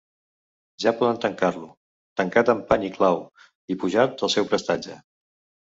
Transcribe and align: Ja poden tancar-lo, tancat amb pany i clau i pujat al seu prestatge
Ja 0.85 0.93
poden 1.01 1.19
tancar-lo, 1.25 1.67
tancat 2.23 2.51
amb 2.55 2.67
pany 2.73 2.87
i 2.89 2.91
clau 2.97 3.23
i 3.75 3.81
pujat 3.85 4.27
al 4.31 4.35
seu 4.39 4.51
prestatge 4.53 5.01